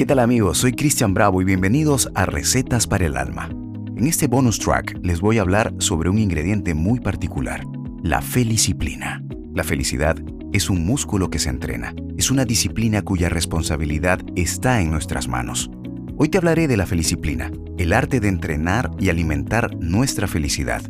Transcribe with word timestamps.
¿Qué 0.00 0.06
tal 0.06 0.20
amigos? 0.20 0.56
Soy 0.56 0.72
Cristian 0.72 1.12
Bravo 1.12 1.42
y 1.42 1.44
bienvenidos 1.44 2.10
a 2.14 2.24
Recetas 2.24 2.86
para 2.86 3.04
el 3.04 3.18
Alma. 3.18 3.50
En 3.98 4.06
este 4.06 4.28
bonus 4.28 4.58
track 4.58 4.98
les 5.02 5.20
voy 5.20 5.36
a 5.36 5.42
hablar 5.42 5.74
sobre 5.76 6.08
un 6.08 6.16
ingrediente 6.16 6.72
muy 6.72 7.00
particular, 7.00 7.66
la 8.02 8.22
felicíplina. 8.22 9.22
La 9.54 9.62
felicidad 9.62 10.16
es 10.54 10.70
un 10.70 10.86
músculo 10.86 11.28
que 11.28 11.38
se 11.38 11.50
entrena, 11.50 11.94
es 12.16 12.30
una 12.30 12.46
disciplina 12.46 13.02
cuya 13.02 13.28
responsabilidad 13.28 14.20
está 14.36 14.80
en 14.80 14.90
nuestras 14.90 15.28
manos. 15.28 15.70
Hoy 16.16 16.30
te 16.30 16.38
hablaré 16.38 16.66
de 16.66 16.78
la 16.78 16.86
felicíplina, 16.86 17.50
el 17.76 17.92
arte 17.92 18.20
de 18.20 18.28
entrenar 18.28 18.90
y 18.98 19.10
alimentar 19.10 19.76
nuestra 19.76 20.26
felicidad. 20.26 20.80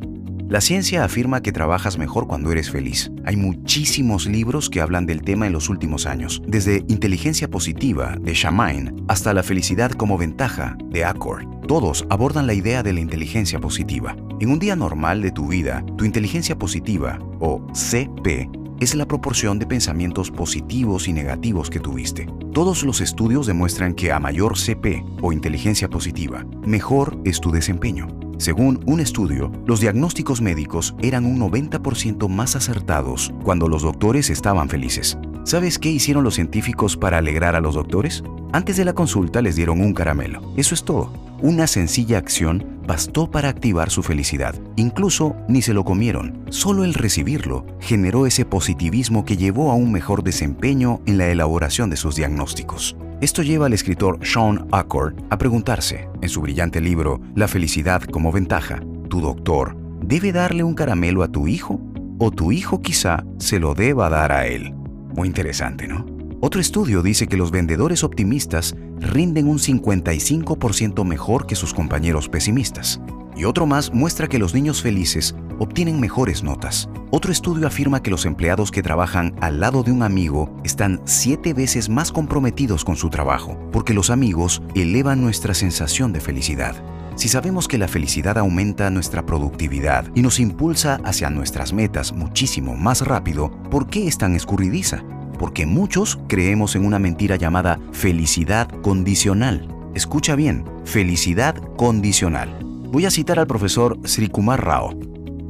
La 0.51 0.61
ciencia 0.61 1.05
afirma 1.05 1.43
que 1.43 1.53
trabajas 1.53 1.96
mejor 1.96 2.27
cuando 2.27 2.51
eres 2.51 2.73
feliz. 2.73 3.12
Hay 3.25 3.37
muchísimos 3.37 4.27
libros 4.27 4.69
que 4.69 4.80
hablan 4.80 5.07
del 5.07 5.23
tema 5.23 5.46
en 5.46 5.53
los 5.53 5.69
últimos 5.69 6.07
años, 6.07 6.43
desde 6.45 6.84
Inteligencia 6.89 7.48
Positiva 7.48 8.16
de 8.21 8.34
Shamain 8.34 9.05
hasta 9.07 9.33
La 9.33 9.45
Felicidad 9.45 9.93
como 9.93 10.19
Ventaja 10.19 10.77
de 10.87 11.05
Accord. 11.05 11.47
Todos 11.69 12.05
abordan 12.10 12.48
la 12.48 12.55
idea 12.55 12.83
de 12.83 12.93
la 12.93 12.98
inteligencia 12.98 13.60
positiva. 13.60 14.16
En 14.41 14.51
un 14.51 14.59
día 14.59 14.74
normal 14.74 15.23
de 15.23 15.30
tu 15.30 15.47
vida, 15.47 15.84
tu 15.97 16.05
inteligencia 16.05 16.59
positiva, 16.59 17.21
o 17.38 17.65
CP, 17.73 18.51
es 18.80 18.96
la 18.96 19.07
proporción 19.07 19.60
de 19.60 19.66
pensamientos 19.66 20.32
positivos 20.32 21.07
y 21.07 21.12
negativos 21.12 21.71
que 21.71 21.79
tuviste. 21.79 22.27
Todos 22.52 22.82
los 22.82 23.01
estudios 23.01 23.46
demuestran 23.46 23.95
que 23.95 24.10
a 24.10 24.19
mayor 24.19 24.59
CP 24.59 25.05
o 25.23 25.32
inteligencia 25.32 25.88
positiva, 25.88 26.45
mejor 26.66 27.21
es 27.24 27.41
tu 27.41 27.52
desempeño. 27.52 28.30
Según 28.41 28.80
un 28.87 29.01
estudio, 29.01 29.53
los 29.67 29.80
diagnósticos 29.80 30.41
médicos 30.41 30.95
eran 31.03 31.27
un 31.27 31.39
90% 31.39 32.27
más 32.30 32.57
acertados 32.57 33.35
cuando 33.45 33.69
los 33.69 33.83
doctores 33.83 34.30
estaban 34.30 34.71
felices. 34.71 35.19
¿Sabes 35.45 35.79
qué 35.79 35.91
hicieron 35.91 36.25
los 36.25 36.37
científicos 36.37 36.97
para 36.97 37.19
alegrar 37.19 37.55
a 37.55 37.61
los 37.61 37.75
doctores? 37.75 38.25
Antes 38.53 38.79
de 38.79 38.87
la 38.87 38.95
consulta 38.95 39.43
les 39.43 39.57
dieron 39.57 39.83
un 39.83 39.93
caramelo. 39.93 40.41
Eso 40.57 40.75
es 40.75 40.85
todo. 40.85 41.13
Una 41.43 41.66
sencilla 41.66 42.16
acción 42.16 42.65
bastó 42.87 43.30
para 43.30 43.51
activar 43.51 43.91
su 43.91 44.02
felicidad. 44.02 44.54
Incluso 44.77 45.37
ni 45.47 45.60
se 45.60 45.75
lo 45.75 45.85
comieron. 45.85 46.43
Solo 46.49 46.85
el 46.85 46.95
recibirlo 46.95 47.66
generó 47.79 48.27
ese 48.27 48.47
positivismo 48.47 49.27
que 49.27 49.37
llevó 49.37 49.71
a 49.71 49.75
un 49.75 49.93
mejor 49.93 50.25
desempeño 50.25 51.02
en 51.04 51.19
la 51.19 51.29
elaboración 51.29 51.91
de 51.91 51.99
sus 51.99 52.16
diagnósticos. 52.16 52.97
Esto 53.21 53.43
lleva 53.43 53.66
al 53.66 53.74
escritor 53.74 54.18
Sean 54.23 54.66
Accord 54.73 55.15
a 55.29 55.37
preguntarse, 55.37 56.09
en 56.23 56.30
su 56.30 56.40
brillante 56.40 56.80
libro 56.80 57.21
La 57.35 57.49
felicidad 57.49 58.02
como 58.04 58.32
ventaja, 58.32 58.80
¿tu 59.10 59.21
doctor 59.21 59.76
debe 60.02 60.32
darle 60.32 60.65
un 60.65 60.74
caramelo 60.74 61.23
a 61.23 61.29
tu 61.29 61.46
hijo? 61.46 61.82
¿O 62.18 62.30
tu 62.30 62.51
hijo 62.51 62.80
quizá 62.80 63.23
se 63.38 63.60
lo 63.60 63.74
deba 63.74 64.09
dar 64.09 64.32
a 64.32 64.47
él? 64.47 64.72
Muy 65.15 65.28
interesante, 65.28 65.87
¿no? 65.87 66.06
Otro 66.41 66.62
estudio 66.62 67.03
dice 67.03 67.26
que 67.26 67.37
los 67.37 67.50
vendedores 67.50 68.04
optimistas 68.04 68.75
rinden 69.00 69.48
un 69.48 69.59
55% 69.59 71.04
mejor 71.04 71.47
que 71.47 71.56
sus 71.56 71.75
compañeros 71.75 72.31
pesimistas. 72.31 73.03
Y 73.41 73.47
otro 73.47 73.65
más 73.65 73.91
muestra 73.94 74.28
que 74.28 74.38
los 74.38 74.53
niños 74.53 74.83
felices 74.83 75.34
obtienen 75.59 75.99
mejores 75.99 76.43
notas. 76.43 76.91
Otro 77.10 77.33
estudio 77.33 77.66
afirma 77.66 78.03
que 78.03 78.10
los 78.10 78.27
empleados 78.27 78.71
que 78.71 78.82
trabajan 78.82 79.34
al 79.41 79.60
lado 79.60 79.82
de 79.82 79.91
un 79.91 80.03
amigo 80.03 80.55
están 80.62 81.00
siete 81.06 81.55
veces 81.55 81.88
más 81.88 82.12
comprometidos 82.12 82.84
con 82.84 82.97
su 82.97 83.09
trabajo, 83.09 83.59
porque 83.72 83.94
los 83.94 84.10
amigos 84.10 84.60
elevan 84.75 85.22
nuestra 85.22 85.55
sensación 85.55 86.12
de 86.12 86.21
felicidad. 86.21 86.84
Si 87.15 87.28
sabemos 87.28 87.66
que 87.66 87.78
la 87.78 87.88
felicidad 87.88 88.37
aumenta 88.37 88.91
nuestra 88.91 89.25
productividad 89.25 90.04
y 90.15 90.21
nos 90.21 90.38
impulsa 90.38 91.00
hacia 91.03 91.31
nuestras 91.31 91.72
metas 91.72 92.12
muchísimo 92.12 92.77
más 92.77 93.06
rápido, 93.06 93.50
¿por 93.71 93.87
qué 93.87 94.06
es 94.06 94.19
tan 94.19 94.34
escurridiza? 94.34 95.03
Porque 95.38 95.65
muchos 95.65 96.19
creemos 96.28 96.77
en 96.77 96.84
una 96.84 96.99
mentira 96.99 97.37
llamada 97.37 97.81
felicidad 97.93 98.69
condicional. 98.82 99.66
Escucha 99.94 100.37
bien, 100.37 100.66
felicidad 100.84 101.54
condicional. 101.78 102.69
Voy 102.93 103.06
a 103.06 103.10
citar 103.10 103.38
al 103.38 103.47
profesor 103.47 103.99
Srikumar 104.05 104.65
Rao, 104.65 104.99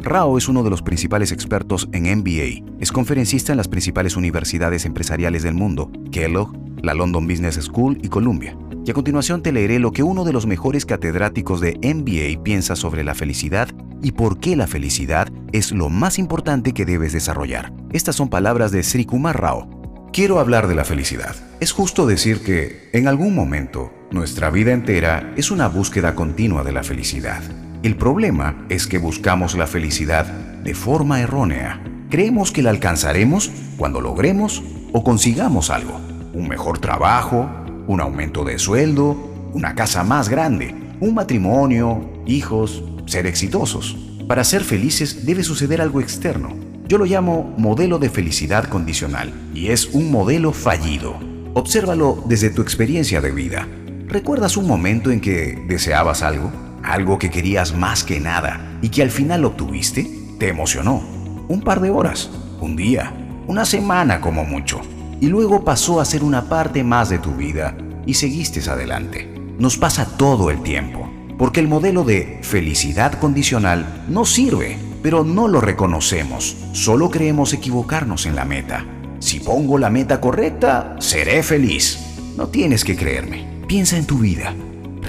Rao 0.02 0.38
es 0.38 0.48
uno 0.48 0.62
de 0.62 0.70
los 0.70 0.80
principales 0.80 1.30
expertos 1.30 1.86
en 1.92 2.04
MBA. 2.18 2.66
Es 2.80 2.90
conferencista 2.90 3.52
en 3.52 3.58
las 3.58 3.68
principales 3.68 4.16
universidades 4.16 4.86
empresariales 4.86 5.42
del 5.42 5.52
mundo, 5.52 5.90
Kellogg, 6.10 6.54
la 6.82 6.94
London 6.94 7.26
Business 7.26 7.56
School 7.56 7.98
y 8.02 8.08
Columbia. 8.08 8.56
Y 8.86 8.90
a 8.90 8.94
continuación 8.94 9.42
te 9.42 9.52
leeré 9.52 9.78
lo 9.78 9.92
que 9.92 10.02
uno 10.02 10.24
de 10.24 10.32
los 10.32 10.46
mejores 10.46 10.86
catedráticos 10.86 11.60
de 11.60 11.78
MBA 11.82 12.42
piensa 12.42 12.76
sobre 12.76 13.04
la 13.04 13.14
felicidad 13.14 13.68
y 14.02 14.12
por 14.12 14.40
qué 14.40 14.56
la 14.56 14.66
felicidad 14.66 15.28
es 15.52 15.70
lo 15.70 15.90
más 15.90 16.18
importante 16.18 16.72
que 16.72 16.86
debes 16.86 17.12
desarrollar. 17.12 17.70
Estas 17.92 18.16
son 18.16 18.30
palabras 18.30 18.72
de 18.72 18.82
Sri 18.82 19.04
Kumar 19.04 19.38
Rao. 19.38 19.79
Quiero 20.12 20.40
hablar 20.40 20.66
de 20.66 20.74
la 20.74 20.84
felicidad. 20.84 21.36
Es 21.60 21.70
justo 21.70 22.04
decir 22.04 22.42
que, 22.42 22.90
en 22.92 23.06
algún 23.06 23.32
momento, 23.32 23.92
nuestra 24.10 24.50
vida 24.50 24.72
entera 24.72 25.32
es 25.36 25.52
una 25.52 25.68
búsqueda 25.68 26.16
continua 26.16 26.64
de 26.64 26.72
la 26.72 26.82
felicidad. 26.82 27.40
El 27.84 27.94
problema 27.94 28.66
es 28.68 28.88
que 28.88 28.98
buscamos 28.98 29.54
la 29.54 29.68
felicidad 29.68 30.26
de 30.26 30.74
forma 30.74 31.20
errónea. 31.20 31.80
Creemos 32.10 32.50
que 32.50 32.60
la 32.60 32.70
alcanzaremos 32.70 33.52
cuando 33.76 34.00
logremos 34.00 34.64
o 34.92 35.04
consigamos 35.04 35.70
algo. 35.70 36.00
Un 36.34 36.48
mejor 36.48 36.80
trabajo, 36.80 37.48
un 37.86 38.00
aumento 38.00 38.44
de 38.44 38.58
sueldo, 38.58 39.12
una 39.52 39.76
casa 39.76 40.02
más 40.02 40.28
grande, 40.28 40.74
un 40.98 41.14
matrimonio, 41.14 42.24
hijos, 42.26 42.82
ser 43.06 43.28
exitosos. 43.28 43.96
Para 44.26 44.42
ser 44.42 44.64
felices 44.64 45.24
debe 45.24 45.44
suceder 45.44 45.80
algo 45.80 46.00
externo. 46.00 46.69
Yo 46.90 46.98
lo 46.98 47.04
llamo 47.04 47.54
modelo 47.56 48.00
de 48.00 48.10
felicidad 48.10 48.64
condicional 48.64 49.32
y 49.54 49.68
es 49.68 49.86
un 49.92 50.10
modelo 50.10 50.50
fallido. 50.50 51.20
Obsérvalo 51.54 52.24
desde 52.26 52.50
tu 52.50 52.62
experiencia 52.62 53.20
de 53.20 53.30
vida. 53.30 53.68
¿Recuerdas 54.08 54.56
un 54.56 54.66
momento 54.66 55.12
en 55.12 55.20
que 55.20 55.56
deseabas 55.68 56.24
algo? 56.24 56.50
algo 56.82 57.16
que 57.16 57.30
querías 57.30 57.76
más 57.76 58.02
que 58.02 58.18
nada 58.18 58.78
y 58.82 58.88
que 58.88 59.02
al 59.02 59.12
final 59.12 59.44
obtuviste, 59.44 60.10
te 60.40 60.48
emocionó. 60.48 61.00
Un 61.46 61.60
par 61.60 61.80
de 61.80 61.90
horas, 61.90 62.28
un 62.60 62.74
día, 62.74 63.12
una 63.46 63.64
semana 63.64 64.20
como 64.20 64.44
mucho. 64.44 64.80
Y 65.20 65.28
luego 65.28 65.64
pasó 65.64 66.00
a 66.00 66.04
ser 66.04 66.24
una 66.24 66.48
parte 66.48 66.82
más 66.82 67.08
de 67.08 67.18
tu 67.18 67.36
vida 67.36 67.76
y 68.04 68.14
seguiste 68.14 68.68
adelante. 68.68 69.32
Nos 69.60 69.76
pasa 69.76 70.16
todo 70.16 70.50
el 70.50 70.60
tiempo, 70.64 71.08
porque 71.38 71.60
el 71.60 71.68
modelo 71.68 72.02
de 72.02 72.40
felicidad 72.42 73.12
condicional 73.12 74.04
no 74.08 74.24
sirve, 74.24 74.89
pero 75.02 75.24
no 75.24 75.48
lo 75.48 75.60
reconocemos. 75.60 76.56
Solo 76.72 77.10
creemos 77.10 77.52
equivocarnos 77.52 78.26
en 78.26 78.36
la 78.36 78.44
meta. 78.44 78.84
Si 79.18 79.40
pongo 79.40 79.78
la 79.78 79.90
meta 79.90 80.20
correcta, 80.20 80.96
seré 80.98 81.42
feliz. 81.42 81.98
No 82.36 82.48
tienes 82.48 82.84
que 82.84 82.96
creerme. 82.96 83.46
Piensa 83.66 83.96
en 83.96 84.06
tu 84.06 84.18
vida 84.18 84.54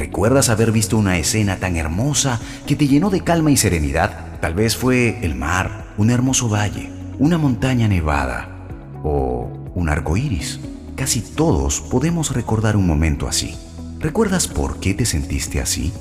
¿Recuerdas 0.02 0.50
haber 0.50 0.72
visto 0.72 0.97
una 0.97 1.19
escena 1.19 1.57
tan 1.57 1.75
hermosa 1.75 2.40
que 2.66 2.75
te 2.75 2.88
llenó 2.88 3.09
de 3.12 3.22
calma 3.22 3.52
y 3.52 3.57
serenidad? 3.57 4.40
Tal 4.40 4.56
vez 4.56 4.75
fue 4.75 5.19
el 5.24 5.35
mar, 5.35 5.94
un 5.97 6.09
hermoso 6.09 6.50
valle, 6.50 6.90
una 7.19 7.38
montaña 7.38 7.88
nevada 7.88 8.68
o 9.03 9.52
un 9.75 9.90
arco 9.90 10.18
iris. 10.18 10.59
Casi 10.96 11.22
todos 11.22 11.81
podemos 11.81 12.34
recordar 12.34 12.78
un 12.78 12.88
momento 12.88 13.28
así. 13.28 13.56
¿Recuerdas 14.00 14.47
por 14.47 14.79
qué 14.79 14.96
te 14.96 15.06
sentiste 15.06 15.62
así? 15.62 15.94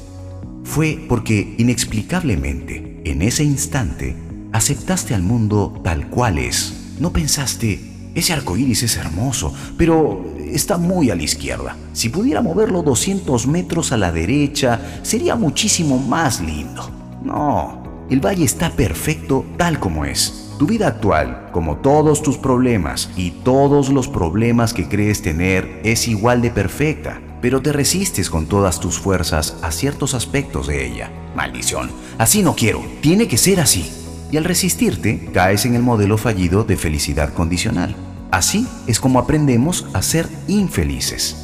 Fue 0.65 1.05
porque 1.07 1.55
inexplicablemente, 1.59 2.90
en 3.05 3.23
ese 3.23 3.45
instante, 3.45 4.17
aceptaste 4.53 5.15
al 5.15 5.23
mundo 5.23 5.81
tal 5.83 6.09
cual 6.09 6.39
es. 6.39 6.95
No 6.99 7.13
pensaste, 7.13 7.81
ese 8.15 8.33
arco 8.33 8.57
iris 8.57 8.83
es 8.83 8.97
hermoso, 8.97 9.55
pero 9.79 10.25
está 10.39 10.79
muy 10.79 11.11
a 11.11 11.15
la 11.15 11.23
izquierda. 11.23 11.77
Si 11.93 12.09
pudiera 12.09 12.43
moverlo 12.43 12.83
200 12.83 13.47
metros 13.47 13.93
a 13.93 13.97
la 13.97 14.13
derecha, 14.13 14.81
sería 15.03 15.37
muchísimo 15.37 15.99
más 15.99 16.41
lindo. 16.41 16.91
No, 17.25 18.07
el 18.11 18.21
valle 18.21 18.45
está 18.45 18.71
perfecto 18.71 19.45
tal 19.57 19.79
como 19.79 20.05
es. 20.05 20.49
Tu 20.59 20.67
vida 20.67 20.89
actual, 20.89 21.49
como 21.53 21.77
todos 21.77 22.23
tus 22.23 22.37
problemas 22.37 23.09
y 23.17 23.31
todos 23.31 23.89
los 23.89 24.09
problemas 24.09 24.75
que 24.75 24.89
crees 24.89 25.23
tener, 25.23 25.81
es 25.85 26.07
igual 26.09 26.43
de 26.43 26.51
perfecta, 26.51 27.21
pero 27.41 27.63
te 27.63 27.73
resistes 27.73 28.31
con 28.31 28.47
todas 28.47 28.81
tus 28.81 28.99
fuerzas 28.99 29.57
a 29.63 29.71
ciertos 29.73 30.15
aspectos 30.15 30.67
de 30.67 30.87
ella. 30.87 31.11
Maldición, 31.35 31.91
así 32.19 32.43
no 32.43 32.55
quiero, 32.55 32.85
tiene 33.01 33.29
que 33.29 33.39
ser 33.39 33.61
así. 33.61 33.91
Y 34.31 34.37
al 34.37 34.45
resistirte, 34.45 35.31
caes 35.33 35.65
en 35.65 35.75
el 35.75 35.83
modelo 35.83 36.17
fallido 36.19 36.65
de 36.65 36.77
felicidad 36.77 37.33
condicional. 37.33 37.97
Así 38.31 38.67
es 38.87 39.01
como 39.01 39.19
aprendemos 39.19 39.87
a 39.93 40.03
ser 40.03 40.29
infelices. 40.47 41.37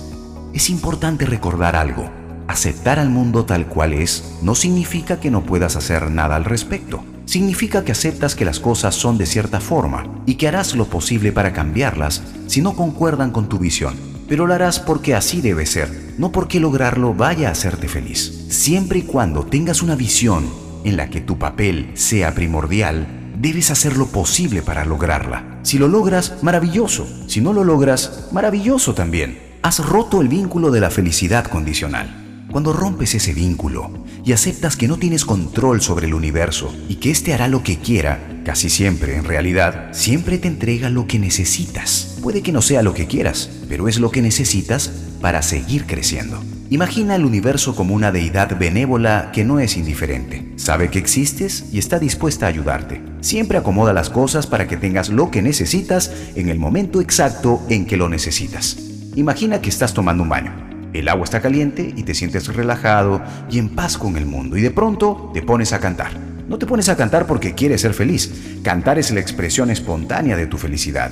Es 0.55 0.71
importante 0.71 1.27
recordar 1.27 1.75
algo. 1.75 2.09
Aceptar 2.47 3.01
al 3.01 3.11
mundo 3.11 3.45
tal 3.45 3.67
cual 3.67 3.93
es 3.93 4.37
no 4.41 4.55
significa 4.55 5.19
que 5.19 5.31
no 5.31 5.45
puedas 5.45 5.75
hacer 5.75 6.11
nada 6.11 6.37
al 6.37 6.45
respecto. 6.45 7.05
Significa 7.25 7.85
que 7.85 7.91
aceptas 7.91 8.37
que 8.37 8.45
las 8.45 8.61
cosas 8.61 8.95
son 8.95 9.19
de 9.19 9.27
cierta 9.27 9.61
forma 9.61 10.07
y 10.27 10.37
que 10.37 10.47
harás 10.47 10.77
lo 10.77 10.87
posible 10.87 11.33
para 11.33 11.53
cambiarlas 11.53 12.23
si 12.47 12.63
no 12.63 12.77
concuerdan 12.77 13.33
con 13.33 13.49
tu 13.49 13.59
visión. 13.59 14.16
Pero 14.29 14.47
lo 14.47 14.55
harás 14.55 14.81
porque 14.81 15.15
así 15.15 15.41
debe 15.41 15.67
ser, 15.67 16.15
no 16.19 16.33
porque 16.33 16.59
lograrlo 16.61 17.15
vaya 17.15 17.49
a 17.49 17.53
hacerte 17.53 17.89
feliz. 17.89 18.47
Siempre 18.49 19.01
y 19.01 19.03
cuando 19.03 19.47
tengas 19.47 19.83
una 19.83 19.95
visión 19.95 20.49
en 20.85 20.97
la 20.97 21.11
que 21.11 21.21
tu 21.21 21.39
papel 21.39 21.91
sea 21.95 22.35
primordial, 22.35 23.07
debes 23.39 23.71
hacer 23.71 23.97
lo 23.97 24.07
posible 24.07 24.63
para 24.63 24.85
lograrla. 24.85 25.61
Si 25.63 25.79
lo 25.79 25.89
logras, 25.89 26.43
maravilloso. 26.43 27.07
Si 27.29 27.41
no 27.41 27.53
lo 27.53 27.65
logras, 27.65 28.29
maravilloso 28.33 28.95
también. 28.95 29.39
Has 29.63 29.85
roto 29.85 30.21
el 30.21 30.29
vínculo 30.29 30.71
de 30.71 30.81
la 30.81 30.91
felicidad 30.91 31.45
condicional. 31.45 32.47
Cuando 32.51 32.73
rompes 32.73 33.15
ese 33.15 33.35
vínculo 33.35 34.05
y 34.25 34.33
aceptas 34.33 34.77
que 34.77 34.89
no 34.89 34.97
tienes 34.97 35.25
control 35.25 35.83
sobre 35.83 36.07
el 36.07 36.15
universo 36.15 36.75
y 36.89 36.97
que 36.97 37.11
éste 37.11 37.35
hará 37.35 37.49
lo 37.49 37.63
que 37.63 37.79
quiera, 37.79 38.36
casi 38.47 38.71
siempre 38.71 39.17
en 39.17 39.25
realidad, 39.25 39.89
siempre 39.91 40.39
te 40.39 40.47
entrega 40.47 40.89
lo 40.89 41.09
que 41.09 41.19
necesitas. 41.19 42.17
Puede 42.23 42.43
que 42.43 42.53
no 42.53 42.63
sea 42.63 42.85
lo 42.85 42.95
que 42.95 43.09
quieras, 43.09 43.51
pero 43.69 43.89
es 43.89 43.99
lo 43.99 44.13
que 44.13 44.23
necesitas 44.23 44.89
para 45.21 45.43
seguir 45.43 45.85
creciendo. 45.85 46.41
Imagina 46.71 47.17
el 47.17 47.25
universo 47.25 47.75
como 47.75 47.93
una 47.93 48.13
deidad 48.13 48.57
benévola 48.57 49.33
que 49.33 49.45
no 49.45 49.59
es 49.59 49.77
indiferente. 49.77 50.53
Sabe 50.55 50.91
que 50.91 51.01
existes 51.01 51.71
y 51.73 51.81
está 51.81 51.99
dispuesta 51.99 52.47
a 52.47 52.51
ayudarte. 52.51 53.03
Siempre 53.21 53.59
acomoda 53.59 53.93
las 53.93 54.11
cosas 54.11 54.47
para 54.47 54.69
que 54.69 54.77
tengas 54.77 55.09
lo 55.09 55.33
que 55.33 55.43
necesitas 55.43 56.13
en 56.37 56.49
el 56.49 56.61
momento 56.61 57.01
exacto 57.01 57.61
en 57.69 57.85
que 57.85 57.97
lo 57.97 58.09
necesitas. 58.09 58.77
Imagina 59.17 59.61
que 59.61 59.71
estás 59.71 59.93
tomando 59.93 60.23
un 60.23 60.29
baño. 60.29 60.55
El 60.93 61.09
agua 61.09 61.25
está 61.25 61.43
caliente 61.43 61.93
y 61.97 62.05
te 62.05 62.15
sientes 62.15 62.47
relajado 62.47 63.21
y 63.51 63.59
en 63.59 63.71
paz 63.71 63.99
con 63.99 64.17
el 64.17 64.25
mundo 64.25 64.57
y 64.57 64.61
de 64.61 64.71
pronto 64.71 65.33
te 65.35 65.43
pones 65.43 65.73
a 65.73 65.81
cantar. 65.81 66.26
No 66.49 66.59
te 66.59 66.67
pones 66.67 66.89
a 66.89 66.97
cantar 66.97 67.27
porque 67.27 67.55
quieres 67.55 67.81
ser 67.81 67.93
feliz. 67.93 68.33
Cantar 68.63 68.99
es 68.99 69.11
la 69.11 69.19
expresión 69.19 69.69
espontánea 69.69 70.37
de 70.37 70.47
tu 70.47 70.59
felicidad. 70.59 71.11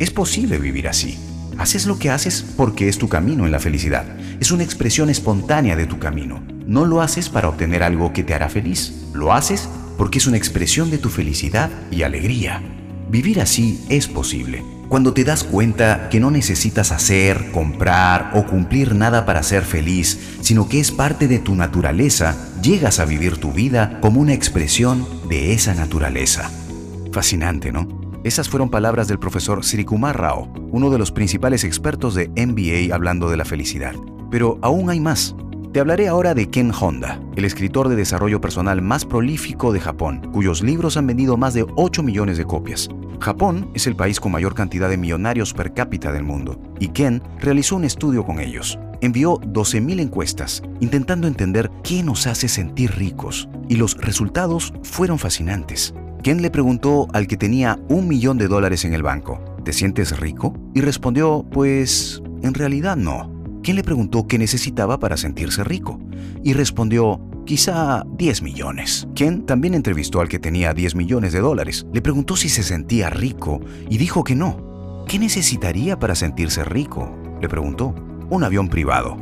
Es 0.00 0.10
posible 0.10 0.58
vivir 0.58 0.88
así. 0.88 1.18
Haces 1.56 1.86
lo 1.86 1.98
que 2.00 2.10
haces 2.10 2.44
porque 2.56 2.88
es 2.88 2.98
tu 2.98 3.08
camino 3.08 3.46
en 3.46 3.52
la 3.52 3.60
felicidad. 3.60 4.04
Es 4.40 4.50
una 4.50 4.64
expresión 4.64 5.08
espontánea 5.08 5.76
de 5.76 5.86
tu 5.86 6.00
camino. 6.00 6.42
No 6.66 6.84
lo 6.84 7.00
haces 7.00 7.28
para 7.28 7.48
obtener 7.48 7.84
algo 7.84 8.12
que 8.12 8.24
te 8.24 8.34
hará 8.34 8.48
feliz. 8.48 8.92
Lo 9.12 9.32
haces 9.32 9.68
porque 9.96 10.18
es 10.18 10.26
una 10.26 10.36
expresión 10.36 10.90
de 10.90 10.98
tu 10.98 11.10
felicidad 11.10 11.70
y 11.92 12.02
alegría. 12.02 12.60
Vivir 13.08 13.40
así 13.40 13.84
es 13.88 14.08
posible. 14.08 14.64
Cuando 14.88 15.14
te 15.14 15.22
das 15.22 15.44
cuenta 15.44 16.08
que 16.10 16.18
no 16.18 16.30
necesitas 16.30 16.92
hacer, 16.92 17.52
comprar 17.52 18.32
o 18.34 18.44
cumplir 18.44 18.94
nada 18.94 19.24
para 19.24 19.42
ser 19.42 19.62
feliz, 19.62 20.18
sino 20.40 20.68
que 20.68 20.80
es 20.80 20.90
parte 20.90 21.28
de 21.28 21.38
tu 21.38 21.54
naturaleza, 21.54 22.36
llegas 22.62 23.00
a 23.00 23.04
vivir 23.04 23.38
tu 23.38 23.52
vida 23.52 23.98
como 24.00 24.20
una 24.20 24.34
expresión 24.34 25.04
de 25.28 25.52
esa 25.52 25.74
naturaleza. 25.74 26.50
Fascinante, 27.10 27.72
¿no? 27.72 27.88
Esas 28.22 28.48
fueron 28.48 28.70
palabras 28.70 29.08
del 29.08 29.18
profesor 29.18 29.64
Sirikumar 29.64 30.18
Rao, 30.18 30.48
uno 30.70 30.88
de 30.90 30.98
los 30.98 31.10
principales 31.10 31.64
expertos 31.64 32.14
de 32.14 32.28
MBA 32.28 32.94
hablando 32.94 33.28
de 33.28 33.36
la 33.36 33.44
felicidad. 33.44 33.94
Pero 34.30 34.58
aún 34.62 34.90
hay 34.90 35.00
más. 35.00 35.34
Te 35.72 35.80
hablaré 35.80 36.06
ahora 36.06 36.34
de 36.34 36.50
Ken 36.50 36.70
Honda, 36.70 37.20
el 37.34 37.44
escritor 37.44 37.88
de 37.88 37.96
desarrollo 37.96 38.40
personal 38.40 38.80
más 38.80 39.04
prolífico 39.04 39.72
de 39.72 39.80
Japón, 39.80 40.30
cuyos 40.32 40.62
libros 40.62 40.96
han 40.96 41.08
vendido 41.08 41.36
más 41.36 41.54
de 41.54 41.66
8 41.74 42.02
millones 42.04 42.38
de 42.38 42.44
copias. 42.44 42.88
Japón 43.18 43.70
es 43.74 43.86
el 43.86 43.96
país 43.96 44.20
con 44.20 44.32
mayor 44.32 44.54
cantidad 44.54 44.88
de 44.88 44.98
millonarios 44.98 45.52
per 45.52 45.74
cápita 45.74 46.12
del 46.12 46.22
mundo, 46.22 46.60
y 46.78 46.88
Ken 46.88 47.22
realizó 47.40 47.76
un 47.76 47.84
estudio 47.84 48.24
con 48.24 48.38
ellos. 48.38 48.78
Envió 49.02 49.40
12.000 49.40 50.00
encuestas 50.00 50.62
intentando 50.78 51.26
entender 51.26 51.72
qué 51.82 52.04
nos 52.04 52.28
hace 52.28 52.46
sentir 52.46 52.92
ricos, 52.92 53.48
y 53.68 53.74
los 53.74 53.96
resultados 53.96 54.72
fueron 54.84 55.18
fascinantes. 55.18 55.92
Ken 56.22 56.40
le 56.40 56.52
preguntó 56.52 57.08
al 57.12 57.26
que 57.26 57.36
tenía 57.36 57.80
un 57.88 58.06
millón 58.06 58.38
de 58.38 58.46
dólares 58.46 58.84
en 58.84 58.94
el 58.94 59.02
banco, 59.02 59.40
¿te 59.64 59.72
sientes 59.72 60.20
rico? 60.20 60.54
Y 60.72 60.82
respondió, 60.82 61.44
pues, 61.50 62.22
en 62.42 62.54
realidad 62.54 62.96
no. 62.96 63.28
Ken 63.64 63.74
le 63.74 63.82
preguntó 63.82 64.28
qué 64.28 64.38
necesitaba 64.38 65.00
para 65.00 65.16
sentirse 65.16 65.64
rico, 65.64 65.98
y 66.44 66.52
respondió, 66.52 67.20
quizá 67.44 68.04
10 68.16 68.42
millones. 68.42 69.08
Ken 69.16 69.44
también 69.46 69.74
entrevistó 69.74 70.20
al 70.20 70.28
que 70.28 70.38
tenía 70.38 70.74
10 70.74 70.94
millones 70.94 71.32
de 71.32 71.40
dólares. 71.40 71.86
Le 71.92 72.02
preguntó 72.02 72.36
si 72.36 72.48
se 72.48 72.62
sentía 72.62 73.10
rico 73.10 73.60
y 73.90 73.98
dijo 73.98 74.22
que 74.22 74.36
no. 74.36 75.04
¿Qué 75.08 75.18
necesitaría 75.18 75.98
para 75.98 76.14
sentirse 76.14 76.64
rico? 76.64 77.12
Le 77.40 77.48
preguntó. 77.48 77.96
Un 78.32 78.44
avión 78.44 78.70
privado. 78.70 79.18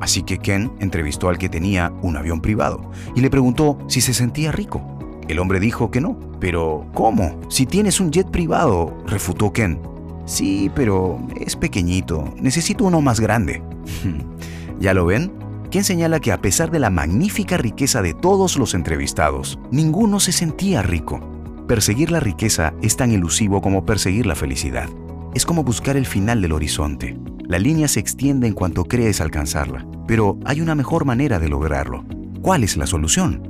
Así 0.00 0.24
que 0.24 0.38
Ken 0.38 0.72
entrevistó 0.80 1.28
al 1.28 1.38
que 1.38 1.48
tenía 1.48 1.92
un 2.02 2.16
avión 2.16 2.40
privado 2.40 2.90
y 3.14 3.20
le 3.20 3.30
preguntó 3.30 3.78
si 3.86 4.00
se 4.00 4.12
sentía 4.12 4.50
rico. 4.50 4.82
El 5.28 5.38
hombre 5.38 5.60
dijo 5.60 5.92
que 5.92 6.00
no. 6.00 6.18
Pero, 6.40 6.84
¿cómo? 6.92 7.38
Si 7.48 7.66
tienes 7.66 8.00
un 8.00 8.10
jet 8.10 8.28
privado, 8.28 8.92
refutó 9.06 9.52
Ken. 9.52 9.78
Sí, 10.26 10.72
pero 10.74 11.24
es 11.36 11.54
pequeñito. 11.54 12.34
Necesito 12.40 12.82
uno 12.82 13.00
más 13.00 13.20
grande. 13.20 13.62
¿Ya 14.80 14.92
lo 14.92 15.06
ven? 15.06 15.30
Ken 15.70 15.84
señala 15.84 16.18
que 16.18 16.32
a 16.32 16.40
pesar 16.40 16.72
de 16.72 16.80
la 16.80 16.90
magnífica 16.90 17.58
riqueza 17.58 18.02
de 18.02 18.12
todos 18.12 18.58
los 18.58 18.74
entrevistados, 18.74 19.60
ninguno 19.70 20.18
se 20.18 20.32
sentía 20.32 20.82
rico. 20.82 21.20
Perseguir 21.68 22.10
la 22.10 22.18
riqueza 22.18 22.74
es 22.82 22.96
tan 22.96 23.12
elusivo 23.12 23.62
como 23.62 23.86
perseguir 23.86 24.26
la 24.26 24.34
felicidad. 24.34 24.88
Es 25.32 25.46
como 25.46 25.62
buscar 25.62 25.96
el 25.96 26.06
final 26.06 26.42
del 26.42 26.50
horizonte. 26.50 27.16
La 27.48 27.58
línea 27.58 27.88
se 27.88 27.98
extiende 27.98 28.46
en 28.46 28.52
cuanto 28.52 28.84
crees 28.84 29.22
alcanzarla, 29.22 29.86
pero 30.06 30.38
hay 30.44 30.60
una 30.60 30.74
mejor 30.74 31.06
manera 31.06 31.38
de 31.38 31.48
lograrlo. 31.48 32.04
¿Cuál 32.42 32.62
es 32.62 32.76
la 32.76 32.86
solución? 32.86 33.42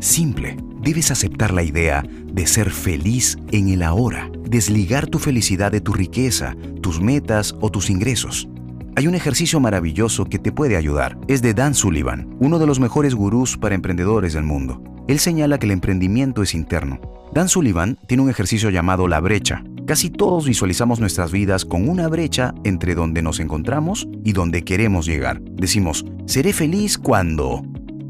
Simple, 0.00 0.56
debes 0.82 1.12
aceptar 1.12 1.54
la 1.54 1.62
idea 1.62 2.02
de 2.26 2.48
ser 2.48 2.72
feliz 2.72 3.38
en 3.52 3.68
el 3.68 3.84
ahora, 3.84 4.28
desligar 4.50 5.06
tu 5.06 5.20
felicidad 5.20 5.70
de 5.70 5.80
tu 5.80 5.92
riqueza, 5.92 6.56
tus 6.82 7.00
metas 7.00 7.54
o 7.60 7.70
tus 7.70 7.90
ingresos. 7.90 8.48
Hay 8.96 9.06
un 9.06 9.14
ejercicio 9.14 9.60
maravilloso 9.60 10.24
que 10.24 10.40
te 10.40 10.50
puede 10.50 10.76
ayudar. 10.76 11.16
Es 11.28 11.40
de 11.40 11.54
Dan 11.54 11.74
Sullivan, 11.74 12.36
uno 12.40 12.58
de 12.58 12.66
los 12.66 12.80
mejores 12.80 13.14
gurús 13.14 13.56
para 13.56 13.76
emprendedores 13.76 14.32
del 14.32 14.42
mundo. 14.42 14.82
Él 15.06 15.20
señala 15.20 15.60
que 15.60 15.66
el 15.66 15.72
emprendimiento 15.72 16.42
es 16.42 16.54
interno. 16.54 17.00
Dan 17.32 17.48
Sullivan 17.48 17.98
tiene 18.08 18.24
un 18.24 18.30
ejercicio 18.30 18.70
llamado 18.70 19.06
la 19.06 19.20
brecha. 19.20 19.62
Casi 19.86 20.08
todos 20.08 20.46
visualizamos 20.46 20.98
nuestras 20.98 21.30
vidas 21.30 21.66
con 21.66 21.88
una 21.90 22.08
brecha 22.08 22.54
entre 22.64 22.94
donde 22.94 23.20
nos 23.20 23.38
encontramos 23.38 24.08
y 24.24 24.32
donde 24.32 24.62
queremos 24.64 25.04
llegar. 25.04 25.42
Decimos, 25.42 26.06
seré 26.26 26.54
feliz 26.54 26.96
cuando... 26.96 27.62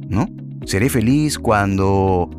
¿No? 0.08 0.28
Seré 0.66 0.88
feliz 0.88 1.36
cuando 1.36 2.30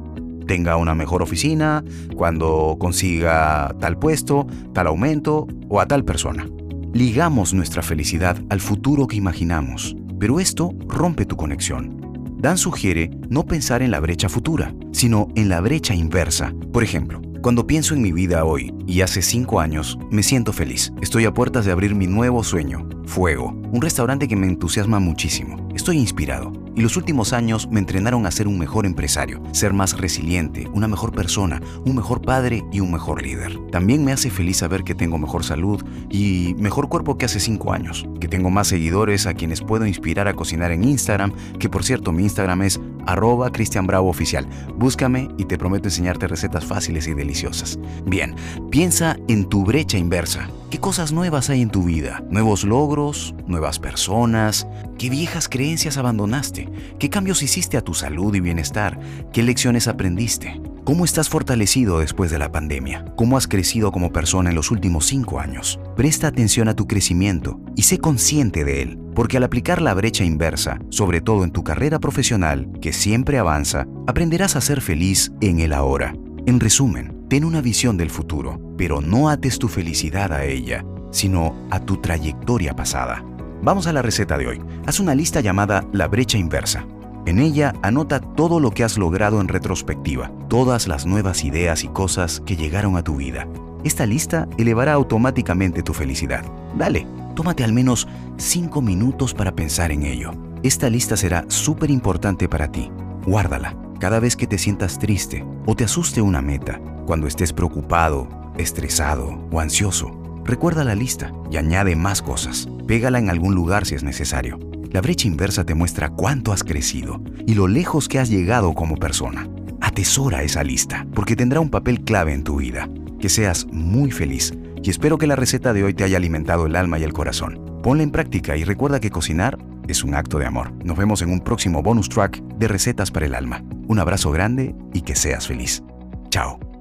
tenga 0.47 0.77
una 0.77 0.95
mejor 0.95 1.21
oficina, 1.21 1.83
cuando 2.15 2.77
consiga 2.79 3.75
tal 3.81 3.99
puesto, 3.99 4.47
tal 4.73 4.87
aumento 4.87 5.47
o 5.67 5.81
a 5.81 5.87
tal 5.87 6.05
persona. 6.05 6.47
Ligamos 6.93 7.53
nuestra 7.53 7.81
felicidad 7.81 8.41
al 8.49 8.61
futuro 8.61 9.05
que 9.05 9.17
imaginamos, 9.17 9.97
pero 10.17 10.39
esto 10.39 10.71
rompe 10.87 11.25
tu 11.25 11.35
conexión. 11.35 11.99
Dan 12.37 12.57
sugiere 12.57 13.11
no 13.27 13.45
pensar 13.45 13.81
en 13.81 13.91
la 13.91 13.99
brecha 13.99 14.29
futura, 14.29 14.73
sino 14.93 15.27
en 15.35 15.49
la 15.49 15.59
brecha 15.59 15.93
inversa. 15.93 16.53
Por 16.71 16.83
ejemplo, 16.83 17.21
cuando 17.45 17.67
pienso 17.67 17.93
en 17.93 18.01
mi 18.01 18.11
vida 18.11 18.43
hoy 18.43 18.73
y 18.87 19.01
hace 19.01 19.21
cinco 19.21 19.59
años, 19.59 19.99
me 20.09 20.23
siento 20.23 20.51
feliz. 20.51 20.91
Estoy 20.99 21.25
a 21.25 21.33
puertas 21.35 21.63
de 21.63 21.71
abrir 21.71 21.93
mi 21.93 22.07
nuevo 22.07 22.43
sueño, 22.43 22.89
Fuego, 23.05 23.51
un 23.71 23.83
restaurante 23.83 24.27
que 24.27 24.35
me 24.35 24.47
entusiasma 24.47 24.97
muchísimo. 24.97 25.69
Estoy 25.75 25.99
inspirado 25.99 26.51
y 26.75 26.81
los 26.81 26.97
últimos 26.97 27.33
años 27.33 27.67
me 27.69 27.79
entrenaron 27.79 28.25
a 28.25 28.31
ser 28.31 28.47
un 28.47 28.57
mejor 28.57 28.85
empresario, 28.85 29.43
ser 29.51 29.73
más 29.73 29.97
resiliente, 29.97 30.67
una 30.73 30.87
mejor 30.87 31.13
persona, 31.13 31.61
un 31.85 31.95
mejor 31.95 32.21
padre 32.21 32.65
y 32.71 32.79
un 32.79 32.91
mejor 32.91 33.21
líder. 33.21 33.57
También 33.71 34.03
me 34.03 34.11
hace 34.11 34.29
feliz 34.31 34.57
saber 34.57 34.83
que 34.83 34.95
tengo 34.95 35.17
mejor 35.17 35.43
salud 35.43 35.83
y 36.09 36.55
mejor 36.57 36.89
cuerpo 36.89 37.17
que 37.17 37.25
hace 37.25 37.39
cinco 37.39 37.73
años, 37.73 38.07
que 38.19 38.27
tengo 38.27 38.49
más 38.49 38.67
seguidores 38.67 39.27
a 39.27 39.35
quienes 39.35 39.61
puedo 39.61 39.85
inspirar 39.85 40.27
a 40.27 40.33
cocinar 40.33 40.71
en 40.71 40.83
Instagram, 40.83 41.31
que 41.59 41.69
por 41.69 41.83
cierto 41.83 42.11
mi 42.11 42.23
Instagram 42.23 42.63
es 42.63 42.81
arroba 43.05 43.51
Cristian 43.51 43.87
Bravo 43.87 44.09
Oficial. 44.09 44.47
Búscame 44.75 45.29
y 45.37 45.45
te 45.45 45.57
prometo 45.57 45.87
enseñarte 45.87 46.27
recetas 46.27 46.65
fáciles 46.65 47.07
y 47.07 47.13
deliciosas. 47.13 47.79
Bien, 48.05 48.35
piensa 48.69 49.17
en 49.27 49.47
tu 49.49 49.63
brecha 49.63 49.97
inversa. 49.97 50.49
¿Qué 50.69 50.79
cosas 50.79 51.11
nuevas 51.11 51.49
hay 51.49 51.61
en 51.61 51.69
tu 51.69 51.83
vida? 51.83 52.23
¿Nuevos 52.29 52.63
logros? 52.63 53.33
¿Nuevas 53.47 53.79
personas? 53.79 54.67
¿Qué 54.97 55.09
viejas 55.09 55.49
creencias 55.49 55.97
abandonaste? 55.97 56.69
¿Qué 56.99 57.09
cambios 57.09 57.43
hiciste 57.43 57.75
a 57.75 57.81
tu 57.81 57.93
salud 57.93 58.33
y 58.33 58.39
bienestar? 58.39 58.97
¿Qué 59.33 59.43
lecciones 59.43 59.89
aprendiste? 59.89 60.61
¿Cómo 60.85 61.03
estás 61.03 61.27
fortalecido 61.27 61.99
después 61.99 62.31
de 62.31 62.39
la 62.39 62.51
pandemia? 62.51 63.03
¿Cómo 63.17 63.35
has 63.35 63.47
crecido 63.47 63.91
como 63.91 64.13
persona 64.13 64.51
en 64.51 64.55
los 64.55 64.71
últimos 64.71 65.05
cinco 65.05 65.41
años? 65.41 65.81
Presta 65.97 66.27
atención 66.27 66.69
a 66.69 66.75
tu 66.75 66.87
crecimiento 66.87 67.59
y 67.75 67.81
sé 67.81 67.97
consciente 67.97 68.63
de 68.63 68.83
él, 68.83 68.99
porque 69.13 69.35
al 69.35 69.43
aplicar 69.43 69.81
la 69.81 69.93
brecha 69.93 70.23
inversa, 70.23 70.79
sobre 70.89 71.19
todo 71.19 71.43
en 71.43 71.51
tu 71.51 71.63
carrera 71.65 71.99
profesional, 71.99 72.69
que 72.81 72.93
siempre 72.93 73.37
avanza, 73.37 73.87
aprenderás 74.07 74.55
a 74.55 74.61
ser 74.61 74.79
feliz 74.79 75.33
en 75.41 75.59
el 75.59 75.73
ahora. 75.73 76.15
En 76.45 76.61
resumen, 76.61 77.25
ten 77.27 77.43
una 77.43 77.59
visión 77.59 77.97
del 77.97 78.11
futuro, 78.11 78.61
pero 78.77 79.01
no 79.01 79.27
ates 79.27 79.59
tu 79.59 79.67
felicidad 79.67 80.31
a 80.31 80.45
ella, 80.45 80.85
sino 81.11 81.67
a 81.69 81.81
tu 81.81 81.97
trayectoria 81.97 82.75
pasada. 82.75 83.25
Vamos 83.61 83.87
a 83.87 83.93
la 83.93 84.01
receta 84.01 84.37
de 84.37 84.47
hoy. 84.47 84.61
Haz 84.85 84.99
una 84.99 85.15
lista 85.15 85.41
llamada 85.41 85.85
La 85.91 86.07
brecha 86.07 86.37
inversa. 86.37 86.85
En 87.25 87.39
ella 87.39 87.73
anota 87.81 88.19
todo 88.19 88.59
lo 88.59 88.71
que 88.71 88.83
has 88.83 88.97
logrado 88.97 89.41
en 89.41 89.47
retrospectiva, 89.47 90.31
todas 90.47 90.87
las 90.87 91.05
nuevas 91.05 91.43
ideas 91.43 91.83
y 91.83 91.87
cosas 91.87 92.41
que 92.45 92.55
llegaron 92.55 92.97
a 92.97 93.03
tu 93.03 93.15
vida. 93.15 93.47
Esta 93.83 94.05
lista 94.05 94.47
elevará 94.57 94.93
automáticamente 94.93 95.81
tu 95.81 95.93
felicidad. 95.93 96.43
Dale, 96.77 97.07
tómate 97.35 97.63
al 97.63 97.73
menos 97.73 98.07
5 98.37 98.81
minutos 98.81 99.33
para 99.33 99.55
pensar 99.55 99.91
en 99.91 100.03
ello. 100.03 100.31
Esta 100.61 100.89
lista 100.89 101.17
será 101.17 101.45
súper 101.47 101.89
importante 101.89 102.47
para 102.47 102.71
ti. 102.71 102.91
Guárdala 103.25 103.75
cada 103.99 104.19
vez 104.19 104.35
que 104.35 104.47
te 104.47 104.57
sientas 104.57 104.99
triste 104.99 105.45
o 105.65 105.75
te 105.75 105.83
asuste 105.83 106.21
una 106.21 106.41
meta, 106.41 106.79
cuando 107.05 107.27
estés 107.27 107.53
preocupado, 107.53 108.27
estresado 108.57 109.39
o 109.51 109.59
ansioso. 109.59 110.24
Recuerda 110.45 110.83
la 110.83 110.93
lista 110.93 111.33
y 111.49 111.57
añade 111.57 111.95
más 111.95 112.21
cosas. 112.21 112.69
Pégala 112.87 113.17
en 113.17 113.31
algún 113.31 113.55
lugar 113.55 113.85
si 113.87 113.95
es 113.95 114.03
necesario. 114.03 114.59
La 114.91 115.01
brecha 115.01 115.27
inversa 115.27 115.65
te 115.65 115.73
muestra 115.73 116.11
cuánto 116.11 116.53
has 116.53 116.63
crecido 116.63 117.19
y 117.47 117.55
lo 117.55 117.67
lejos 117.67 118.07
que 118.07 118.19
has 118.19 118.29
llegado 118.29 118.73
como 118.73 118.95
persona. 118.95 119.49
Atesora 119.81 120.43
esa 120.43 120.63
lista, 120.63 121.07
porque 121.15 121.35
tendrá 121.35 121.59
un 121.59 121.71
papel 121.71 122.01
clave 122.01 122.33
en 122.33 122.43
tu 122.43 122.57
vida. 122.57 122.87
Que 123.19 123.27
seas 123.27 123.65
muy 123.71 124.11
feliz 124.11 124.53
y 124.83 124.91
espero 124.91 125.17
que 125.17 125.25
la 125.25 125.35
receta 125.35 125.73
de 125.73 125.83
hoy 125.83 125.95
te 125.95 126.03
haya 126.03 126.17
alimentado 126.17 126.67
el 126.67 126.75
alma 126.75 126.99
y 126.99 127.03
el 127.03 127.13
corazón. 127.13 127.59
Ponla 127.81 128.03
en 128.03 128.11
práctica 128.11 128.55
y 128.55 128.63
recuerda 128.63 128.99
que 128.99 129.09
cocinar 129.09 129.57
es 129.87 130.03
un 130.03 130.13
acto 130.13 130.37
de 130.37 130.45
amor. 130.45 130.71
Nos 130.83 130.97
vemos 130.97 131.23
en 131.23 131.31
un 131.31 131.39
próximo 131.39 131.81
bonus 131.81 132.07
track 132.07 132.39
de 132.39 132.67
Recetas 132.67 133.09
para 133.09 133.25
el 133.25 133.33
Alma. 133.33 133.63
Un 133.87 133.97
abrazo 133.97 134.31
grande 134.31 134.75
y 134.93 135.01
que 135.01 135.15
seas 135.15 135.47
feliz. 135.47 135.83
Chao. 136.29 136.74